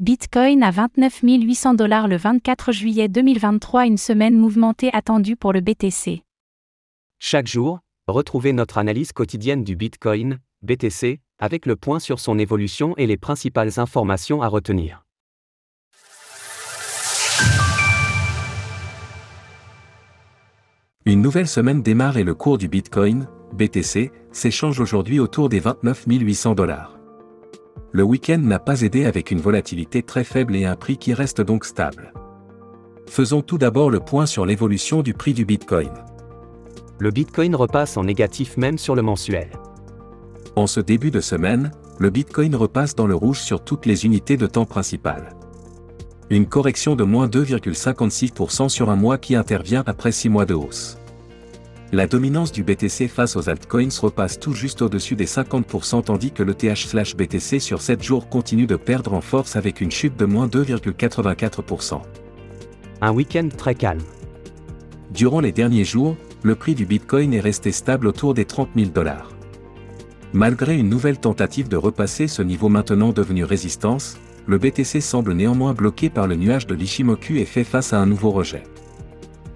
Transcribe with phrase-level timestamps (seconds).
[0.00, 5.60] Bitcoin à 29 800 dollars le 24 juillet 2023, une semaine mouvementée attendue pour le
[5.60, 6.22] BTC.
[7.18, 12.94] Chaque jour, retrouvez notre analyse quotidienne du Bitcoin, BTC, avec le point sur son évolution
[12.96, 15.04] et les principales informations à retenir.
[21.04, 26.06] Une nouvelle semaine démarre et le cours du Bitcoin, BTC, s'échange aujourd'hui autour des 29
[26.08, 26.99] 800 dollars
[27.92, 31.40] le week-end n'a pas aidé avec une volatilité très faible et un prix qui reste
[31.40, 32.12] donc stable.
[33.08, 35.90] Faisons tout d'abord le point sur l'évolution du prix du Bitcoin.
[37.00, 39.50] Le Bitcoin repasse en négatif même sur le mensuel.
[40.54, 44.36] En ce début de semaine, le Bitcoin repasse dans le rouge sur toutes les unités
[44.36, 45.34] de temps principales.
[46.30, 50.99] Une correction de moins 2,56% sur un mois qui intervient après 6 mois de hausse.
[51.92, 56.44] La dominance du BTC face aux altcoins repasse tout juste au-dessus des 50% tandis que
[56.44, 60.46] le TH/BTC sur 7 jours continue de perdre en force avec une chute de moins
[60.46, 62.00] 2,84%.
[63.00, 64.02] Un week-end très calme.
[65.12, 68.90] Durant les derniers jours, le prix du Bitcoin est resté stable autour des 30 000
[68.90, 69.32] dollars.
[70.32, 75.74] Malgré une nouvelle tentative de repasser ce niveau maintenant devenu résistance, le BTC semble néanmoins
[75.74, 78.62] bloqué par le nuage de l'Ishimoku et fait face à un nouveau rejet.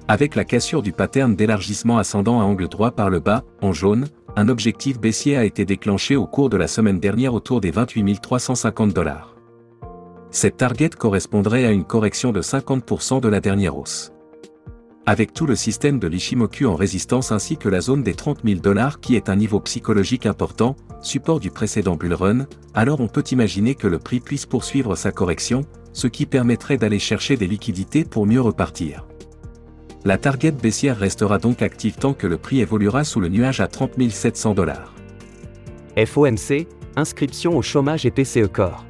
[0.06, 4.06] Avec la cassure du pattern d'élargissement ascendant à angle droit par le bas, en jaune,
[4.36, 8.20] un objectif baissier a été déclenché au cours de la semaine dernière autour des 28
[8.20, 9.34] 350 dollars.
[10.30, 14.12] Cette target correspondrait à une correction de 50% de la dernière hausse.
[15.06, 18.61] Avec tout le système de l'Ishimoku en résistance ainsi que la zone des 30 000
[18.61, 23.24] dollars qui est un niveau psychologique important, support du précédent bull run, alors on peut
[23.30, 25.62] imaginer que le prix puisse poursuivre sa correction,
[25.94, 29.06] ce qui permettrait d'aller chercher des liquidités pour mieux repartir.
[30.06, 33.69] La target baissière restera donc active tant que le prix évoluera sous le nuage à
[33.69, 34.94] 30 700 dollars.
[35.96, 38.84] FOMC, inscription au chômage et PCE Core.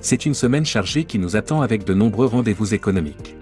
[0.00, 3.36] C'est une semaine chargée qui nous attend avec de nombreux rendez-vous économiques.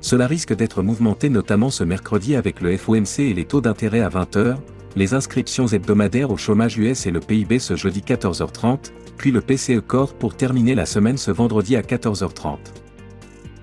[0.00, 4.10] Cela risque d'être mouvementé notamment ce mercredi avec le FOMC et les taux d'intérêt à
[4.10, 4.58] 20h,
[4.94, 9.80] les inscriptions hebdomadaires au chômage US et le PIB ce jeudi 14h30, puis le PCE
[9.84, 12.58] Core pour terminer la semaine ce vendredi à 14h30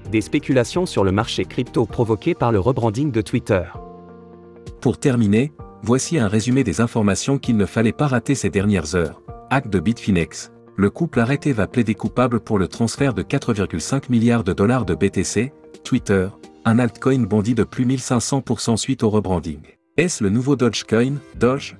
[0.07, 3.63] des spéculations sur le marché crypto provoquées par le rebranding de Twitter.
[4.81, 5.51] Pour terminer,
[5.81, 9.21] voici un résumé des informations qu'il ne fallait pas rater ces dernières heures.
[9.49, 10.51] Hack de Bitfinex.
[10.75, 14.93] Le couple arrêté va plaider coupable pour le transfert de 4,5 milliards de dollars de
[14.93, 15.51] BTC.
[15.83, 16.27] Twitter.
[16.65, 19.61] Un altcoin bondit de plus 1500% suite au rebranding.
[19.97, 21.77] Est-ce le nouveau Dogecoin, Doge?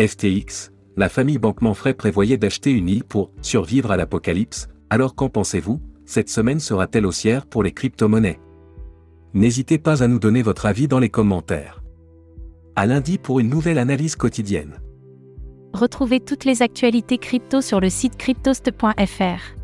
[0.00, 0.70] FTX.
[0.96, 4.68] La famille Bankman-Fray prévoyait d'acheter une île pour survivre à l'apocalypse.
[4.88, 5.80] Alors qu'en pensez-vous?
[6.10, 8.40] Cette semaine sera-t-elle haussière pour les crypto-monnaies?
[9.32, 11.84] N'hésitez pas à nous donner votre avis dans les commentaires.
[12.74, 14.80] À lundi pour une nouvelle analyse quotidienne.
[15.72, 19.54] Retrouvez toutes les actualités crypto sur le site cryptost.fr.